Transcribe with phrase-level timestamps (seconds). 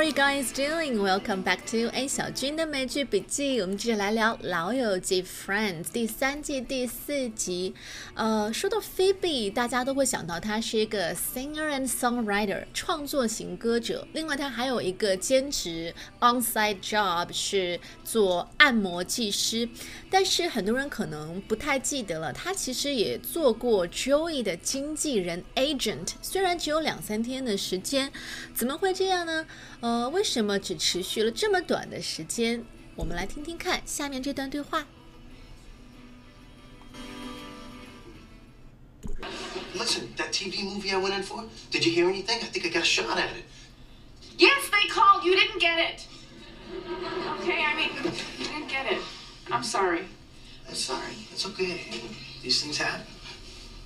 [0.00, 1.02] are you guys doing?
[1.02, 3.60] Welcome back to A 小军的美剧笔记。
[3.60, 7.74] 我们接着来聊《老友记》Friends 第三季第四集。
[8.14, 14.08] 呃，说到 Phoebe，大家都会想到她是一个 singer and songwriter 创作型歌者。
[14.14, 19.68] 另外，她还有一个兼职 onside job 是做按摩技师。
[20.08, 26.12] 但是很多人可能不太记得了，她其实也做过 Joey 的经纪人 agent。
[26.22, 28.10] 虽然只有两三天的时间，
[28.54, 29.46] 怎么会这样呢？
[29.80, 32.65] 呃，为什么只持续了这么短的时间？
[32.95, 34.87] 我们来听听看下面这段对话。
[39.75, 42.39] Listen, that TV movie I went in for, did you hear anything?
[42.41, 43.43] I think I got a shot at it.
[44.37, 45.25] Yes, they called.
[45.25, 46.07] You didn't get it.
[47.41, 47.91] Okay, I mean,
[48.39, 49.01] you didn't get it.
[49.51, 50.05] I'm sorry.
[50.67, 51.27] I'm sorry.
[51.33, 51.81] It's okay.
[52.41, 53.05] These things happen.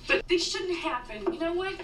[0.06, 1.32] But they shouldn't happen.
[1.32, 1.74] You know what?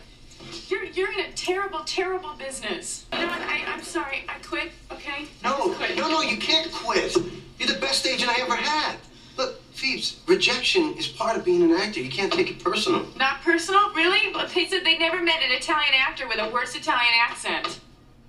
[0.70, 3.06] You're you're in a terrible, terrible business.
[3.14, 3.42] You know what?
[3.42, 4.26] I, I'm sorry.
[4.28, 5.26] I quit, okay?
[5.44, 5.98] No, quit.
[5.98, 7.16] no, no, you can't quit.
[7.58, 8.98] You're the best agent I ever had.
[9.38, 12.00] Look, Pheebs, rejection is part of being an actor.
[12.02, 13.06] You can't take it personal.
[13.18, 13.94] Not personal?
[13.94, 14.32] Really?
[14.34, 17.80] But they said they never met an Italian actor with a worse Italian accent.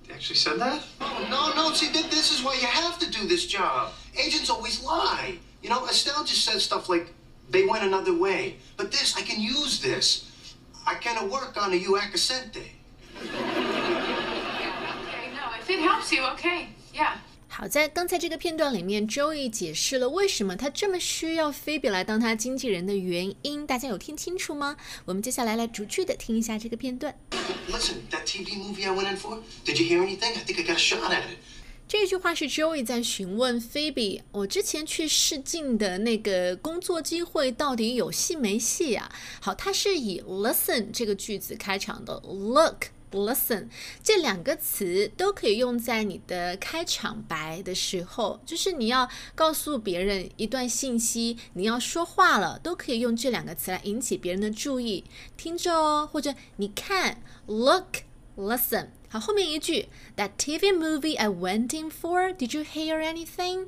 [0.07, 0.81] They actually said that?
[1.01, 1.73] Oh, no, no.
[1.73, 3.91] See, th- this is why you have to do this job.
[4.17, 5.37] Agents always lie.
[5.61, 7.07] You know, Estelle just said stuff like,
[7.49, 8.57] they went another way.
[8.77, 10.29] But this, I can use this.
[10.85, 12.71] I kind of work on a U accente.
[13.15, 13.31] Okay,
[15.33, 16.67] no, if it helps you, okay.
[16.93, 17.17] Yeah.
[17.47, 24.75] 好在刚才这个片段里面，Joey 解释了为什么他这么需要菲比来当他经纪人的原因，大家有听清楚吗？
[25.05, 27.15] 我们接下来来逐句的听一下这个片段。
[27.69, 30.33] Listen, that TV movie I went in for, did you hear anything?
[30.35, 31.37] I think I got shot at it.
[31.93, 42.87] 这句话是 Joey 在询问 Phoebe：“ 我之前去试镜的那个工作机会到底有戏没戏啊？”好，它是以 listen 这个句子开场的，look。
[43.11, 43.67] Listen，
[44.01, 55.03] 这两个词都可以用在你的开场白的时候，就是你要告诉别人一段信息，你要说话了，都可以用这两个词来引起别人的注意。
[55.37, 57.97] 听着哦，或者你看，look。
[58.36, 63.66] Listen，好，后面一句，That TV movie I went in for, did you hear anything？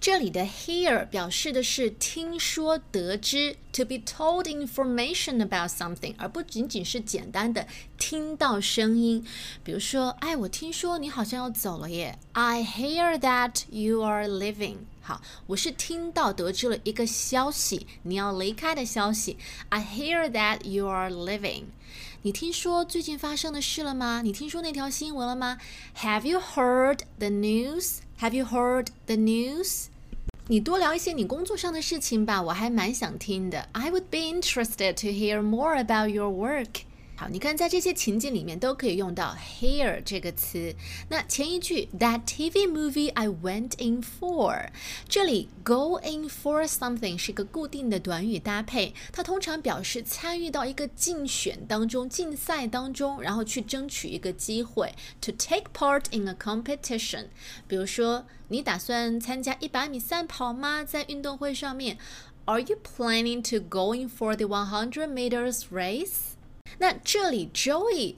[0.00, 7.68] 这里的 hear 表示的是听说、得知，to be told information about something，而不仅仅是简单的
[7.98, 9.24] 听到声音。
[9.62, 14.78] 比如说，哎，我听说你好像要走了耶，I hear that you are leaving。
[15.07, 19.37] 好，我是听到得知了一个消息，你要离开的消息。
[19.69, 21.65] I hear that you are leaving。
[22.23, 24.23] 你听说最近发生的事了吗？
[24.23, 25.59] 你听说那条新闻了吗
[25.99, 27.97] ？Have you heard the news?
[28.19, 29.89] Have you heard the news?
[30.47, 33.69] 你多聊一些你工作上的事情吧，我还蛮想听的。
[33.73, 36.81] I would be interested to hear more about your work.
[37.17, 40.75] 好，你看在这些情景里面都可以用到 hear 这个词。
[41.07, 44.67] 那前一句 That TV movie I went in for，
[45.07, 57.27] 这里 go in for something 是一个固定的短语搭配，它通常表示参与到一个竞选当中、竞赛当中，然后去争取一个机会，to take part in a competition。
[57.65, 60.83] 比如说，你打算参加一百米赛跑吗？
[60.83, 61.97] 在运动会上面
[62.43, 66.34] ，Are you planning to going for the 100 meters race？
[66.78, 68.14] 那这里 Joey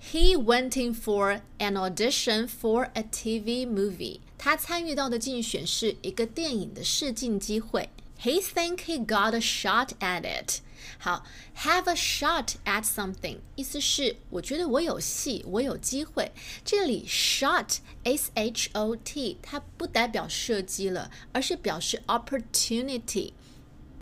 [0.00, 4.20] he went in for an audition for a TV movie。
[4.36, 7.88] 他参与到的竞选是一个电影的试镜机会。
[8.20, 10.60] He think he got a shot at it。
[10.98, 11.24] 好，
[11.56, 16.30] have a shot at something，意思是我觉得我有戏，我有机会。
[16.64, 23.32] 这里 shot s h o t 它不代表射击了，而是表示 opportunity。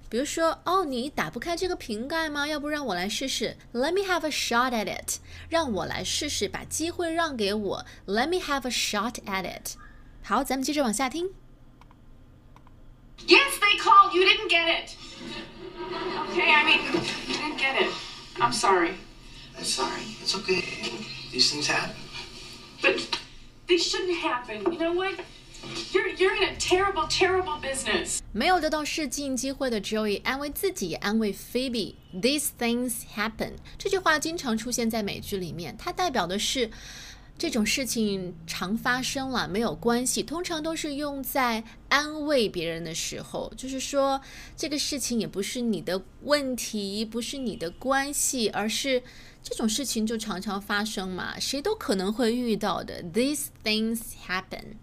[0.09, 2.47] 比如说，哦，你打不开这个瓶盖吗？
[2.47, 3.56] 要不让我来试试？
[3.72, 5.21] Let me have a shot at it。
[5.49, 7.87] 让我来试试，把机会让给我。
[8.06, 9.77] Let me have a shot at it。
[10.22, 11.31] 好，咱们接着往下听。
[13.27, 14.15] Yes, they called.
[14.15, 14.91] You didn't get it.
[16.30, 16.83] Okay, I mean,
[17.28, 17.91] you didn't get it.
[18.36, 18.97] I'm sorry.
[19.57, 20.03] I'm sorry.
[20.22, 20.63] It's okay.
[21.33, 21.95] These things happen.
[22.83, 23.01] But
[23.66, 24.72] they shouldn't happen.
[24.72, 25.15] You know what?
[25.92, 28.20] You're you're in a terrible, terrible business.
[28.32, 31.96] 没有得到试镜机会的 Joey 安慰自己，安慰 Phoebe。
[32.14, 33.54] These things happen。
[33.78, 36.70] 这句话经常出现在美剧里面，它代表的是
[37.38, 40.24] 这种事情常发生了，没有关系。
[40.24, 44.22] 通常都是用在安慰别人的时候，就是说
[44.56, 49.04] 这个事情也不是你的问题，不是你的关系，而是
[49.44, 53.04] 这种事情就常常发生嘛，谁都可能会遇到的。
[53.04, 54.78] These things happen。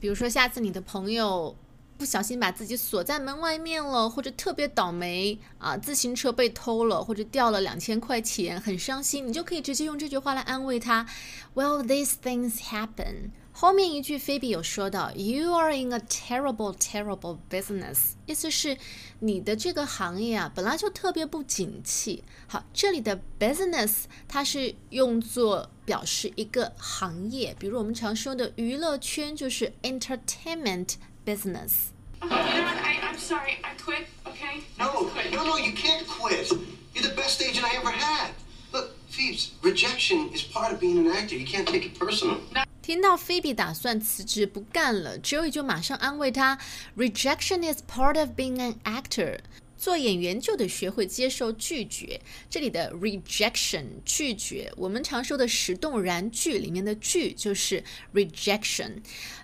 [0.00, 1.54] 比如说，下次你的朋友
[1.98, 11.06] 不小心把自己锁在门外面了，或者特别倒霉啊，自行车被偷了，或者掉了两千块钱，很伤心，你就可以直接用这句话来安慰他。
[11.54, 13.32] Well, these things happen.
[13.52, 18.78] 后面一句菲比有说到，You are in a terrible, terrible business，意思是
[19.18, 22.24] 你的这个行业啊本来就特别不景气。
[22.46, 30.94] 好，这里的 business 它是用作表示一个行业，比如我们常说的娱乐圈就是 entertainment
[31.26, 31.88] business。
[32.20, 34.04] I'm sorry, I quit.
[34.24, 34.60] Okay.
[34.78, 36.46] No, no, no, you can't quit.
[36.94, 38.30] You're the best agent I ever had.
[38.72, 41.34] Look, Pheebs, rejection is part of being an actor.
[41.36, 42.38] You can't take it personal.
[42.80, 46.56] 听到菲比打算辞职不干了，Joey 就马上安慰他
[46.96, 49.40] ：“Rejection is part of being an actor。”
[49.80, 52.20] 做演员就得学会接受拒绝。
[52.50, 57.82] 这里的 rejection 拒绝，我们常说的十动然拒里面的拒就是
[58.12, 58.96] rejection。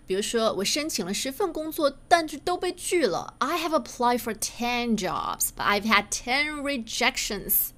[0.06, 3.35] 比如说，我申请了十份工作，但是都被拒了。
[3.38, 7.71] I have applied for ten jobs, but I've had ten rejections.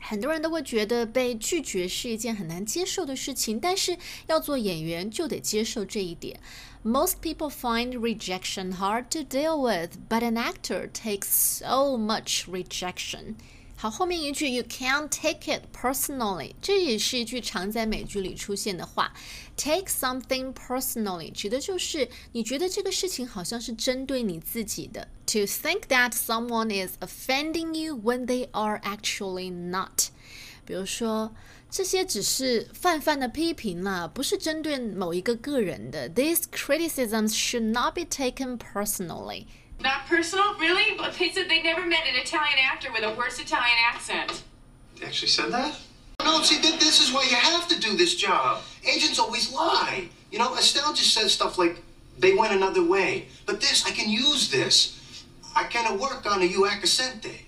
[0.00, 6.40] 很多人都会觉得被拒绝是一件很难接受的事情，但是要做演员就得接受这一点。
[6.83, 13.35] Most people find rejection hard to deal with, but an actor takes so much rejection.
[13.75, 19.13] 好，后面一句 "You can't take it personally"，这也是一句常在美剧里出现的话。
[19.57, 25.09] Take something personally 指的就是你觉得这个事情好像是针对你自己的。
[25.27, 30.09] To think that someone is offending you when they are actually not。
[30.67, 31.33] 比如说，
[31.69, 36.09] 这些只是泛泛的批评啦，不是针对某一个个人的。
[36.09, 39.47] These criticisms should not be taken personally。
[39.79, 40.95] Not personal, really?
[40.97, 44.43] But they said they never met an Italian actor with a worse Italian accent.
[44.99, 45.73] They actually said that?
[46.23, 48.61] No, see, th- this is why you have to do this job.
[48.85, 50.09] Agents always lie.
[50.31, 51.81] You know, Estelle just says stuff like,
[52.17, 53.27] they went another way.
[53.45, 54.93] But this, I can use this.
[55.55, 57.45] I kind of work on a U accente.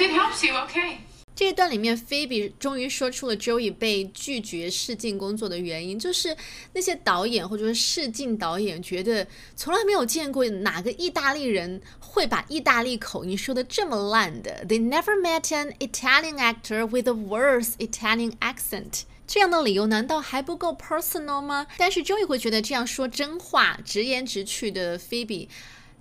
[0.00, 0.96] It helps you, OK
[1.36, 6.34] 这一段里面，菲比终于说出了 Joey 被拒绝试镜工作的原因，就是
[6.72, 9.26] 那些导演或者说试镜导演觉得
[9.56, 14.64] 从来没有见过哪个意大利人会把意大利口音说的这么烂的。
[14.66, 19.02] They never met an Italian actor with a worse Italian accent。
[19.26, 21.66] 这样的理由难道还不够 personal 吗？
[21.76, 25.48] 但是 Joey 会觉得这样说真话、直言直去的菲比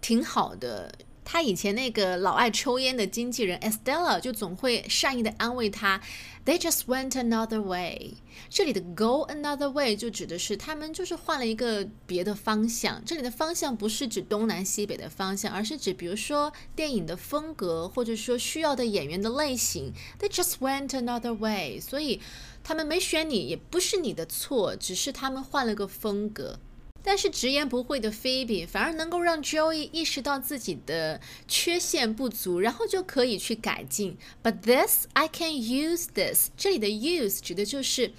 [0.01, 0.93] 挺好的。
[1.31, 6.01] 他以前那个老爱抽烟的经纪人 Estella 就总会善意的安慰他
[6.43, 8.15] ，They just went another way。
[8.49, 13.05] 这里的 go another way 就指的是他们就是换了一个别的方向。
[13.05, 19.93] 这里的方向不是指东南西北的方向，而是指比如说电影的风格，或者说需要的演员的类型。
[20.19, 21.79] They just went another way。
[21.79, 22.21] 所以
[22.63, 26.59] 他们没选你也不是你的错，只是他们换了个风格。
[27.03, 34.17] 但是直言不讳的菲比反而能够让 Joey 意识到自己的缺陷不足，然后就可以去改进。
[34.43, 38.11] But this I can use this，这里的 use 指的就是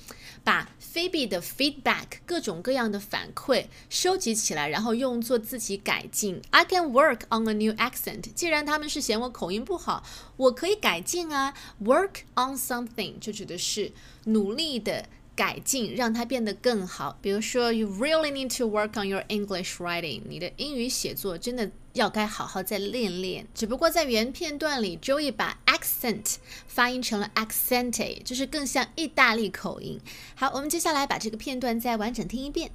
[0.43, 6.41] 把菲比的 feedback 各种各样的反馈收集起来，然后用作自己改进。
[6.51, 8.23] I can work on a new accent。
[8.35, 10.03] 既然他们是嫌我口音不好，
[10.37, 11.55] 我可以改进啊。
[11.85, 13.93] Work on something 就指的是
[14.25, 15.07] 努力的。
[15.40, 17.18] 改进，让它变得更好。
[17.22, 20.22] 比如说，You really need to work on your English writing。
[20.28, 23.46] 你的英语写作真的要该好好再练练。
[23.54, 26.36] 只不过在原片段里，Joey 把 accent
[26.68, 30.00] 发音成了 accente，就是更像意大利口音。
[30.36, 32.72] 好，我们接下来把这个片段再完整听一遍。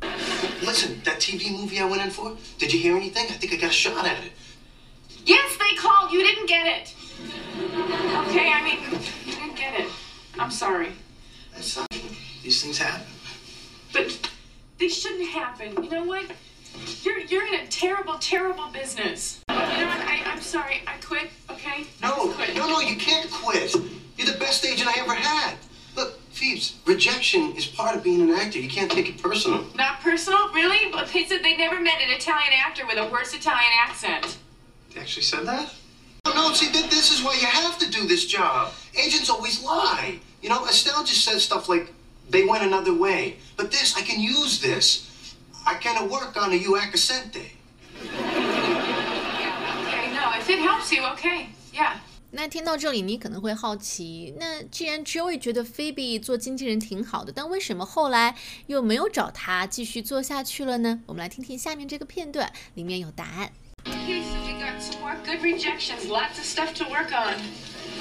[0.63, 3.27] Listen, that TV movie I went in for, did you hear anything?
[3.29, 4.33] I think I got a shot at it.
[5.25, 6.13] Yes, they called.
[6.13, 6.91] You didn't get it.
[8.29, 8.79] Okay, I mean,
[9.27, 9.89] you didn't get it.
[10.39, 10.93] I'm sorry.
[11.55, 11.87] That's not,
[12.46, 13.08] these things happen.
[13.92, 14.32] But
[14.78, 15.84] they shouldn't happen.
[15.84, 16.26] You know what?
[17.02, 19.42] You're you're in a terrible, terrible business.
[19.50, 20.02] You know what?
[20.02, 20.82] I, I'm sorry.
[20.86, 21.30] I quit.
[21.50, 21.86] Okay.
[22.04, 22.56] No, quit.
[22.56, 23.76] no, no, you can't quit.
[24.16, 25.56] You're the best agent I ever had.
[25.96, 28.60] Look, Pheebs, rejection is part of being an actor.
[28.60, 29.66] You can't take it personal.
[29.76, 30.92] Not personal, really.
[30.92, 34.38] But they said they never met an Italian actor with a worse Italian accent.
[34.94, 35.74] They actually said that?
[36.28, 38.72] No, no, see, th- this is why you have to do this job.
[38.96, 40.20] Agents always lie.
[40.42, 41.92] You know, Estelle just says stuff like,
[42.31, 43.39] they went another way.
[43.57, 45.07] But this, I can use this.
[45.65, 47.57] I kind of work on a U accente.
[48.03, 48.11] Okay.
[50.15, 51.49] No, if it helps you, okay.
[51.73, 51.97] Yeah.
[52.33, 58.37] 那听到这里，你可能会好奇，那既然 Joey 觉得 Phoebe 做经纪人挺好的，但为什么后来
[58.69, 61.01] 又没有找他继续做下去了呢？
[61.07, 63.51] 我们来听听下面这个片段，里面有答案。
[63.85, 66.07] Okay, so we got some more good rejections.
[66.07, 67.35] Lots of stuff to work on.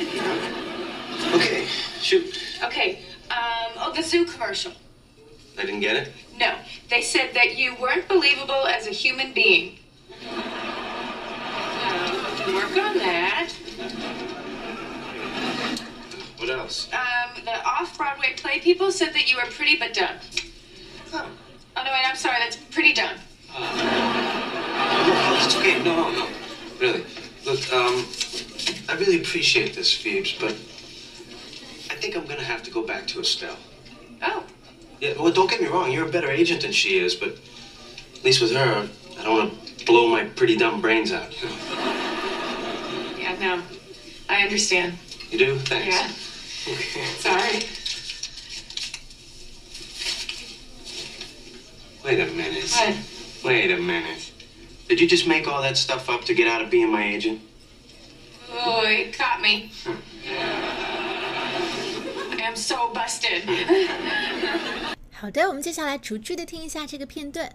[1.32, 1.66] Okay,
[2.00, 2.38] shoot.
[2.62, 2.98] Okay.
[3.30, 4.72] Um, oh, the zoo commercial.
[5.58, 6.12] I didn't get it.
[6.38, 6.56] No,
[6.90, 9.78] they said that you weren't believable as a human being.
[10.30, 10.44] Um,
[12.54, 13.50] work on that.
[16.38, 16.88] What else?
[16.92, 20.16] Um, the off-Broadway play people said that you were pretty but dumb.
[21.12, 21.30] Oh.
[21.76, 22.38] Oh, no, wait, I'm sorry.
[22.38, 23.16] That's pretty dumb.
[23.52, 23.60] No,
[25.40, 25.82] it's okay.
[25.82, 26.28] No, no, no.
[26.80, 27.04] Really.
[27.44, 28.06] Look, um,
[28.88, 30.56] I really appreciate this, Pheebs, but
[32.04, 33.56] think I'm gonna have to go back to Estelle.
[34.20, 34.44] Oh.
[35.00, 35.90] Yeah, well, don't get me wrong.
[35.90, 38.86] You're a better agent than she is, but at least with her,
[39.18, 41.32] I don't want to blow my pretty dumb brains out.
[41.42, 41.54] You, know?
[43.18, 43.62] Yeah, no.
[44.28, 44.98] I understand.
[45.30, 45.58] you do?
[45.60, 45.96] Thanks.
[45.96, 46.74] Yeah.
[46.74, 47.04] Okay.
[47.24, 47.62] Sorry.
[52.04, 52.70] Wait a minute.
[52.70, 52.96] What?
[53.44, 54.30] Wait a minute.
[54.90, 57.40] Did you just make all that stuff up to get out of being my agent?
[58.52, 59.72] Oh, he caught me.
[59.86, 59.96] I
[62.53, 63.43] am so busted.
[65.11, 67.51] 好的，我们接下来逐句的听一下这个片段。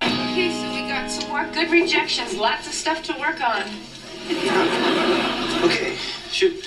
[0.00, 2.36] Okay, so we got some more good rejections.
[2.36, 3.64] Lots of stuff to work on.
[5.62, 5.96] Okay,
[6.30, 6.62] shoot.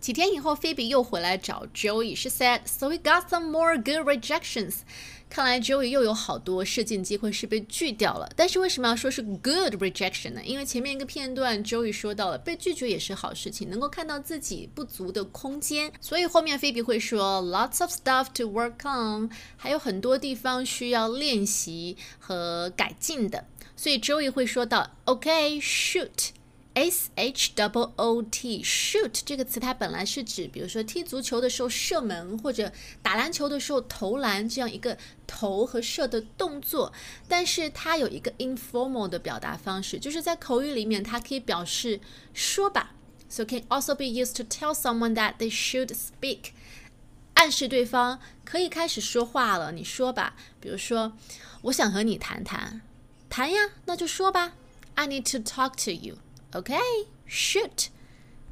[0.00, 4.82] 几天以后，菲比又回来找 Joey。She said, "So we got some more good rejections."
[5.31, 8.29] 看来 Joey 又有好多试镜机会是被拒掉了。
[8.35, 10.41] 但是为什么要说是 good rejection 呢？
[10.43, 15.89] 因为前面一个片段 Joey 说到了被拒绝也是好事情，能够看到自己不足的空间。
[16.01, 23.45] 所以后面菲比会说 lots of stuff to work on，还有很多地方需要练习和改进的。
[23.77, 26.31] 所以 Joey 会说到，OK，shoot、
[26.73, 34.97] S H O O T shoot 这个词，它本来是指，比如说踢足球的时候射门，或者打篮球的时候投篮这样一个
[35.27, 36.93] 投和射的动作。
[37.27, 41.99] 但是它有一个 informal 的表达方式，就是在口语里面，它可以表示
[42.33, 42.93] 说吧
[43.27, 46.51] ，so can also be used to tell someone that they should speak，
[47.33, 49.73] 暗示对方可以开始说话了。
[49.73, 51.17] 你说吧，比如说，
[51.63, 52.81] 我想和你谈谈，
[53.29, 54.53] 谈呀，那就说吧。
[54.95, 56.17] I need to talk to you.
[56.52, 56.74] OK,
[57.28, 57.88] shoot.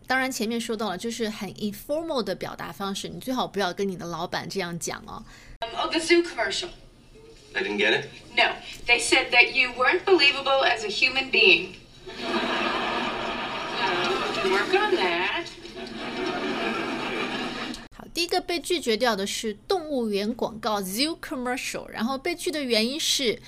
[0.07, 5.25] 当然，前面说到了，就是很 informal 的表达方式，你最好不要跟你的老板这样讲哦。
[5.61, 6.69] Um, oh, the zoo commercial.
[7.55, 8.09] I didn't get it.
[8.37, 8.53] No,
[8.87, 11.77] they said that you weren't believable as a human being.
[12.21, 12.83] Uh,
[14.51, 15.47] work on that.
[17.97, 23.41] 好，第一个被拒绝掉的是动物园广告 zoo commercial，然后被拒的原因是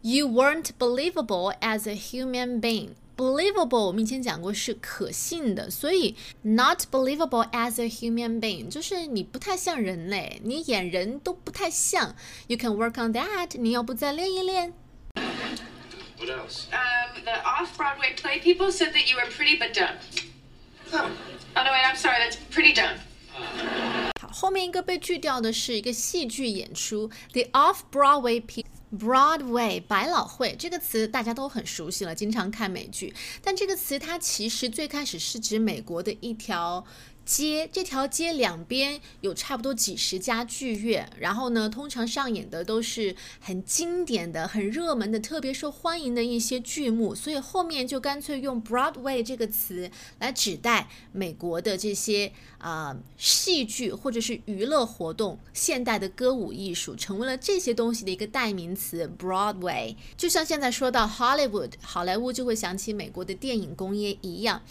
[0.00, 2.94] you weren't believable as a human being。
[3.16, 12.14] believable 我们以前讲过是可信的，所以 not believable as a human being 就是你不太像人类，你演人都不太像。
[12.46, 14.72] You can work on that，你要不再练一练？
[16.18, 16.64] What else?
[16.70, 19.96] Um, the off-Broadway play people said that you were pretty but dumb.
[20.92, 21.10] Oh.
[21.56, 22.18] Oh no, wait, I'm sorry.
[22.18, 22.96] That's pretty dumb.
[24.20, 28.66] 好，后面一个被拒掉的是一个戏剧演出，The Off-Broadway P。
[28.91, 33.13] Broadway 百老汇这个词大家都很熟悉了，经常看美剧。
[33.41, 36.85] 但这个词它其实最开始是指美国的一条
[37.25, 49.89] 街，这条街两边有差不多几十家剧院，然后呢，通常上演的都是很经典的、很热门的、特别受欢迎的一些剧目，所以后面就干脆用 Broadway 这个词
[50.19, 59.11] 来指代美国的这些啊、戏剧或者是娱乐活动、现代的歌舞艺术，成为了这些东西的一个代名词。
[59.17, 64.61] Broadway 就像现在说到 Hollywood，好莱坞就会想起美国的电影工业一样。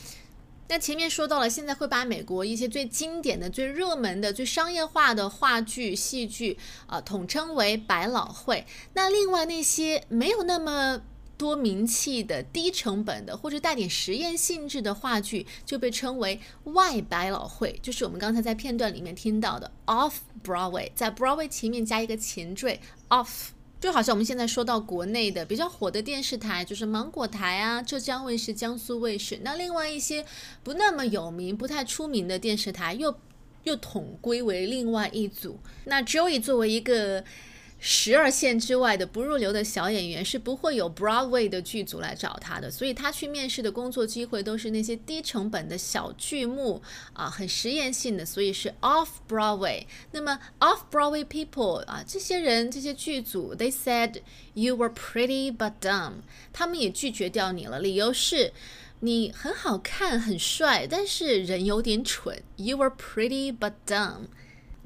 [0.67, 8.67] 那前面说到了，现在会把美国一些最经典的、最热门的、最商业化的话剧、戏剧啊、呃，统称为百老汇。
[8.95, 11.03] 那另外那些没有那么
[11.37, 22.81] 多名气的、低成本的或者带点实验性质的话剧，就被称为外百老汇，就是我们刚才在片段里面听到的 Off Broadway，在 Broadway 前面加一个前缀
[23.11, 23.54] Off。
[23.85, 29.39] 就好像我们现在说到国内的比较火的电视台，就是芒果台啊、浙江卫视、江苏卫视。
[29.43, 30.25] 那另外一些
[30.63, 33.15] 不那么有名、不太出名的电视台，又
[33.65, 35.59] 又统归为另外一组。
[35.85, 37.23] 那 Joey 作为一个
[37.87, 46.81] 十二线之外的不入流的小演员，是不会有 Broadway 的剧组来找他的，所以他去面试的工作机会都是那些低成本的小剧目
[47.13, 49.85] 啊，很实验性的，所以是 Off Broadway。
[50.13, 54.23] 那么 Off Broadway people 啊，这些人这些剧组，They said
[54.55, 56.23] you were pretty but dumb，
[56.55, 58.55] 他们也拒绝掉你了，理由是。
[59.01, 62.43] 你很好看，很帅，但是人有点蠢。
[62.57, 64.29] You were pretty but dumb.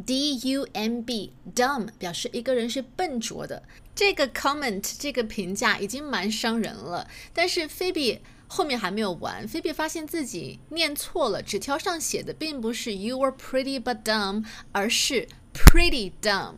[0.07, 3.63] D U M B dumb 表示一个人是笨拙的。
[3.95, 7.09] 这个 comment 这个评价已经蛮伤人了。
[7.33, 16.55] 但是菲比后面还没有完，菲比发现自己念错了，纸条上写的并不是 You were pretty but dumb，而是 pretty dumb。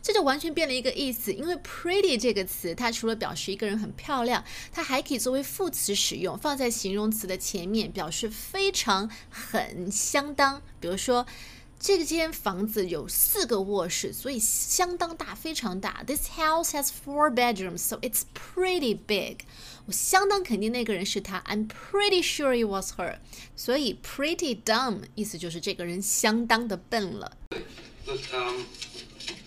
[0.00, 10.60] 这就完全变了一个意思，因为 pretty 这个词，它除了表示一个人很漂亮，它还可以作为副词使用，放在形容词的前面，表示非常、很、相当。
[10.80, 11.24] 比如说，
[11.81, 16.03] 这间房子有四个卧室，所以相当大，非常大。
[16.05, 19.41] This house has four bedrooms, so it's pretty big.
[19.85, 21.43] 我相当肯定那个人是他。
[21.47, 23.19] I'm pretty sure it was her.
[23.55, 27.37] 所以 pretty dumb 意思就是这个人相当的笨了。
[28.05, 28.63] Look, um,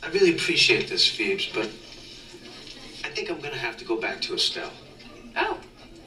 [0.00, 1.68] I really appreciate this, Phoebes, but
[3.02, 4.70] I think I'm gonna have to go back to Estelle.
[5.34, 5.56] Oh,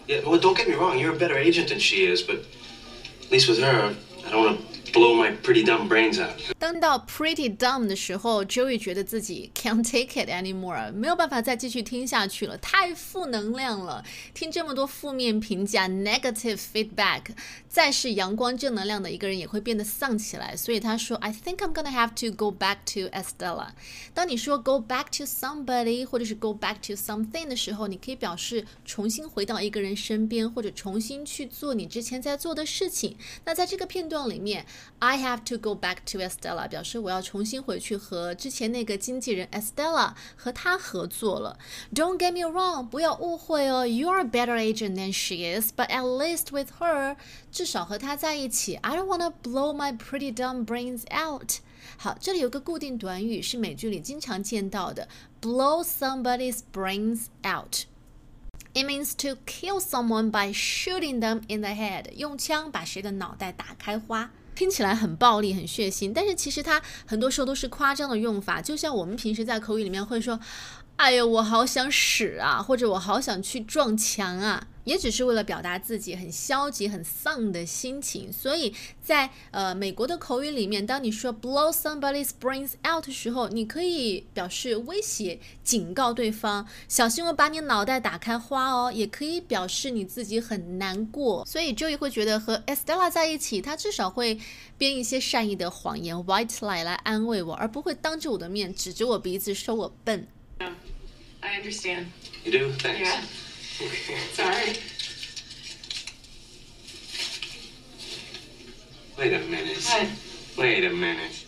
[0.06, 2.44] Yeah, well, don't get me wrong, you're a better agent than she is, but
[3.24, 6.31] at least with her, I don't want to blow my pretty dumb brains out.
[6.59, 14.05] 当到 pretty dumb 的时候，Joey 觉得自己 can't take it anymore，没有办法再继续听下去了，太负能量了。
[14.35, 17.23] 听这么多负面评价 negative feedback，
[17.69, 20.57] 再是阳光正能量的一个人也会变得丧起来。
[20.57, 23.69] 所以他说，I think I'm gonna have to go back to Estella。
[24.15, 33.17] 当你说 go back to somebody 或者是 go back to something 的时候，你可以表示重新回到一个人身边，或者重新去做你之前在做的事情。
[33.45, 34.67] 那在这个片段里面
[35.00, 41.58] ，I have to go back to Estella 表示我要重新回去和之前那个经纪人 Estella 和他合作了。
[41.94, 47.16] Don't get me wrong，不要误会哦，You're a better agent than she is，but at least with her，
[47.52, 51.60] 至少和她在一起，I don't wanna blow my pretty dumb brains out。
[51.98, 55.08] 好，这里有个固定短语是美剧里经常见到的，
[55.42, 64.32] blow somebody's brains out。It means to kill someone by shooting them in the head，用枪把谁的脑袋打开花。
[64.59, 68.61] 听起来很暴力、很血腥，但是其实它很多时候都是夸张的用法。
[68.61, 70.41] 就像我们平时在口语里面会说
[70.97, 78.33] ：“哎呀，我好想屎啊！”或者“我好想去撞墙啊！”也只是为了表达自己很消极、很丧的心情。
[78.33, 88.91] 所以在呃美国的口语里面，当你说 blow somebody's brains out 的时候，你可以表示威胁、警告对方，小心我把你脑袋打开花哦。
[88.91, 91.45] 也可以表示你自己很难过。
[91.45, 94.41] 所以 Joey 会觉得和 Estella 在一起，他至少会
[94.79, 100.27] 编一些善意的谎言 white lie 来安慰我，而不会当着我的面指着我鼻子说我笨。
[100.59, 100.73] no.
[101.41, 102.07] I understand.
[102.45, 102.73] You do?
[102.79, 103.07] Thanks.
[103.07, 103.48] Yeah.
[104.34, 104.78] Sorry.
[109.18, 109.78] Wait a minute.
[109.86, 110.08] What?
[110.58, 111.46] Wait a minute.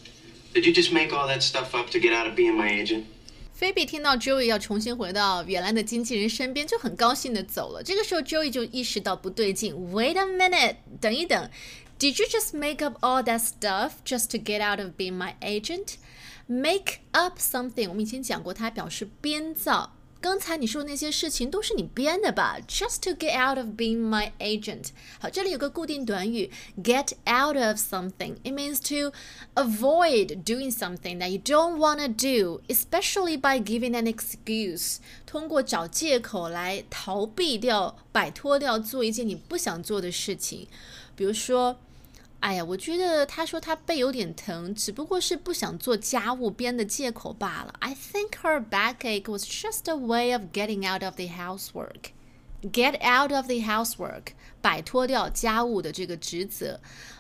[0.53, 3.05] Did you just make all that stuff up to get out of being my agent?
[3.53, 7.81] 菲比听到 Joey 要重新回到原来的经纪人身边，就很高兴的走了。
[7.81, 9.73] 这个时候，Joey 就意识到不对劲。
[9.93, 11.49] Wait a minute，等一等，
[11.97, 15.95] Did you just make up all that stuff just to get out of being my agent?
[16.47, 19.95] Make up something，我们以前讲过，它表示编造。
[20.20, 24.88] 刚才你说那些事情都是你编的吧？Just to get out of being my agent。
[25.18, 26.50] 好，这里有个固定短语
[26.82, 28.34] ，get out of something。
[28.42, 29.16] It means to
[29.54, 34.98] avoid doing something that you don't want to do, especially by giving an excuse。
[35.24, 40.68] 通过找借口来逃避掉、摆脱掉做一件你不想做的事情。
[41.16, 41.78] 比如说。
[42.41, 47.73] 哎呀，我觉得他说他背有点疼，只不过是不想做家务编的借口罢了。
[47.79, 52.11] I think her backache was just a way of getting out of the housework.
[52.61, 56.79] Get out of the housework，摆脱掉家务的这个职责。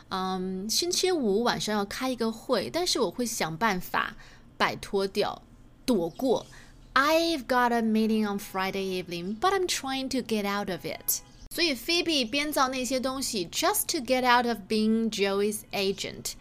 [0.09, 4.15] 嗯，星期五晚上要开一个会，但是我会想办法
[4.57, 5.41] 摆脱掉，
[5.85, 6.45] 躲过。
[6.93, 11.21] I've got a meeting on Friday evening, but I'm trying to get out of it.
[11.53, 16.33] 所以 Phoebe 编造那些东西，just to get out of being Joey's agent，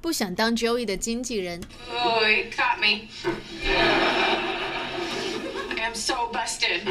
[0.00, 1.60] 不想当 Joey 的经纪人。
[1.88, 3.08] Oh, it caught me.
[5.76, 6.82] I am so busted.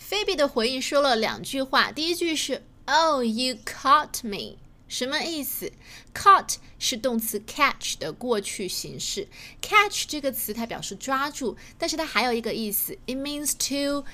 [0.00, 4.56] Phoebe 的回应说了两句话，第一句是 “Oh, you caught me”，
[4.88, 5.70] 什么意思？
[6.14, 9.28] Caught 是动词 catch 的过去形式。
[9.60, 14.04] Catch 这个词它表示抓住，但是它还有一个意思，it means to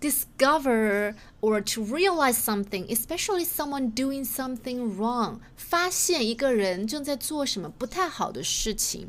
[0.00, 5.40] discover or to realize something, especially someone doing something wrong。
[5.56, 9.08] 发现一个人正在做什么不太好的事情，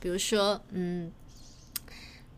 [0.00, 1.12] 比如说，嗯。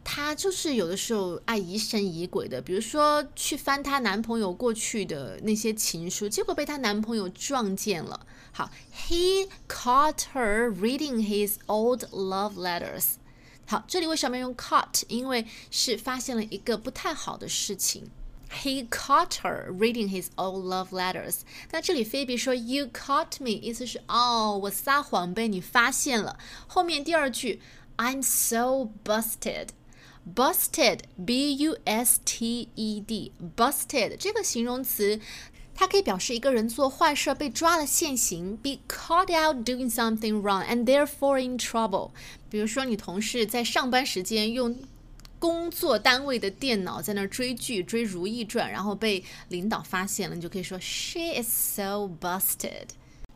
[0.07, 8.27] 她就是有的时候爱疑神疑鬼的，比如说去翻她男朋友过去的那些情书，结果被她男朋友撞见了。
[8.53, 8.71] 好，
[9.09, 13.15] He caught her reading his old love letters。
[13.69, 15.03] 好，这里为什么要用 caught？
[15.09, 18.11] 因为是发现了一个不太好的事情。
[18.63, 21.39] He caught her reading his old love letters。
[21.73, 26.39] 那这里菲比说 “You caught me”，意思是哦，我撒谎被你发现了。
[26.67, 27.61] 后面第二句
[27.97, 35.21] “I'm so busted”。busted b u s t e d busted 这个形容词，
[35.79, 42.11] 它可以表示一个人做坏事被抓了现行，be caught out doing something wrong and therefore in trouble。
[42.49, 44.79] 比如说，你同事在上班时间用
[45.41, 52.91] 工作单位的电脑在那儿追剧，追《如懿传》，然后被领导发现了，你就可以说 She is so busted。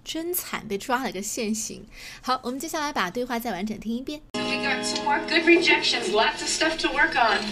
[0.04, 1.84] 真惨，被抓了个现行。
[2.22, 4.22] 好，我们接下来把对话再完整听一遍。
[4.32, 7.44] So we got some more good rejections, lots of stuff to work on.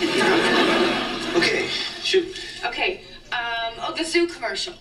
[1.35, 1.67] Okay,
[2.03, 2.27] shoot.
[2.63, 3.08] Okay, um,
[3.90, 4.74] oh, the zoo commercial.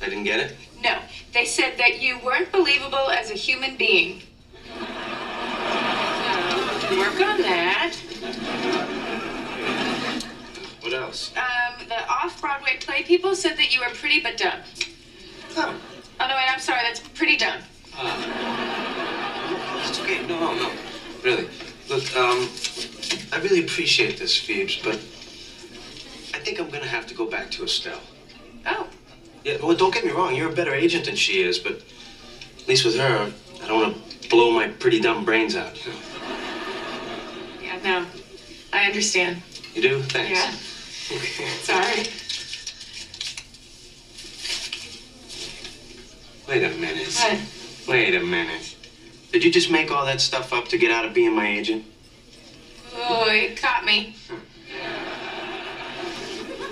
[0.00, 0.56] I didn't get it.
[0.82, 0.98] No,
[1.32, 4.22] they said that you weren't believable as a human being.
[6.80, 7.94] So, work on that.
[10.80, 11.32] What else?
[11.36, 14.60] Um, the off-Broadway play people said that you were pretty but dumb.
[15.56, 15.80] Oh,
[16.20, 17.58] Oh no, wait, I'm sorry, that's pretty dumb.
[19.84, 20.24] it's okay.
[20.26, 20.72] No, no, no.
[21.22, 21.48] Really.
[21.88, 22.48] Look, um,
[23.32, 24.94] I really appreciate this, Pheebs, but
[26.34, 28.00] I think I'm gonna have to go back to Estelle.
[29.44, 30.34] Yeah, well, don't get me wrong.
[30.34, 34.20] You're a better agent than she is, but at least with her, I don't want
[34.22, 35.74] to blow my pretty dumb brains out.
[35.84, 35.98] You, know?
[37.62, 38.06] yeah, no,
[38.72, 39.42] I understand.
[39.74, 40.02] you do?
[40.02, 40.30] Thanks.
[41.10, 41.48] Yeah, Okay.
[41.62, 42.04] sorry.
[46.48, 47.12] Wait a minute.
[47.14, 47.38] What?
[47.88, 48.76] Wait a minute.
[49.32, 51.84] Did you just make all that stuff up to get out of being my agent?
[52.94, 54.14] Oh, you caught me.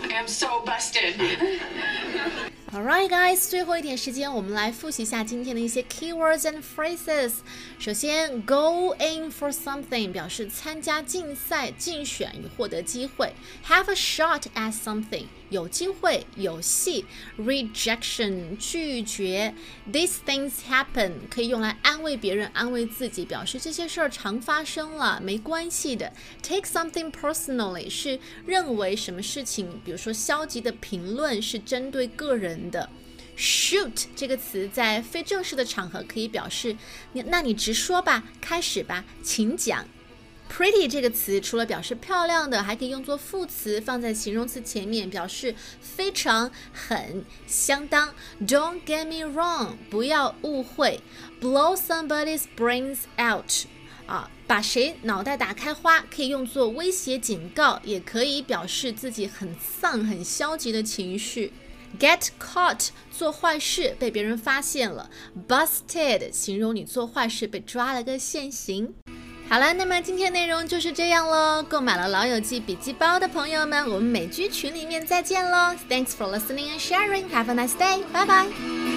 [0.02, 1.14] I am so busted.
[2.72, 7.32] Alright, guys，最后一点时间，我们来复习一下今天的一些 keywords and phrases。
[7.80, 13.32] 首先，go in for something 表示参加竞赛、竞选与获得机会
[13.66, 17.04] ；have a shot at something 有机会、有戏
[17.40, 19.52] ；rejection 拒绝
[19.90, 32.88] ；these things happen 可以用来安慰别人、安慰自己，表示这些事儿常发生了，没关系的；take something personally 是认为什么事情，比如说消极的评论是针对个人的。
[33.38, 36.76] Shoot 这个词在非正式的场合可以表示
[37.12, 39.86] 你，那你直说吧，开始吧，请讲。
[40.52, 48.12] Pretty 这个词除了表示漂亮的，还可以用作副词，放在形容词前面，表示非常、很、相当。
[48.40, 51.00] Don't get me wrong，不要误会。
[51.40, 53.68] Blow somebody's brains out，
[54.06, 61.52] 啊，把谁脑袋打开花，可以用作威胁、警告，也可以表示自己很丧、很消极的情绪。
[61.98, 65.10] Get caught 做坏事被别人发现了
[65.48, 68.94] ，busted 形容你做坏事被抓了个现行。
[69.48, 71.62] 好了，那么今天内容就是这样喽。
[71.62, 75.74] 购买了《老友记》笔记包的朋友们，我们美剧群里面再见喽。
[75.88, 77.28] Thanks for listening and sharing.
[77.30, 78.04] Have a nice day.
[78.12, 78.89] Bye bye.